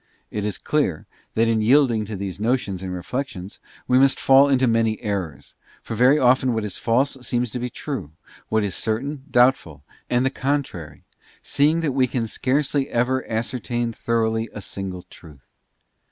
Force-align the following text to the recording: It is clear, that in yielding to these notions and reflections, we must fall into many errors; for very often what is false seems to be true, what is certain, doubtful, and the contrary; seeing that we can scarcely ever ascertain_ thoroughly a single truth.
It 0.31 0.43
is 0.45 0.57
clear, 0.57 1.05
that 1.35 1.47
in 1.47 1.61
yielding 1.61 2.05
to 2.05 2.15
these 2.15 2.39
notions 2.39 2.81
and 2.81 2.91
reflections, 2.91 3.59
we 3.87 3.99
must 3.99 4.19
fall 4.19 4.49
into 4.49 4.65
many 4.65 4.99
errors; 4.99 5.53
for 5.83 5.93
very 5.93 6.17
often 6.17 6.55
what 6.55 6.63
is 6.65 6.79
false 6.79 7.17
seems 7.21 7.51
to 7.51 7.59
be 7.59 7.69
true, 7.69 8.11
what 8.49 8.63
is 8.63 8.73
certain, 8.73 9.25
doubtful, 9.29 9.83
and 10.09 10.25
the 10.25 10.31
contrary; 10.31 11.03
seeing 11.43 11.81
that 11.81 11.91
we 11.93 12.07
can 12.07 12.25
scarcely 12.25 12.89
ever 12.89 13.29
ascertain_ 13.29 13.91
thoroughly 13.95 14.49
a 14.55 14.59
single 14.59 15.03
truth. 15.03 15.45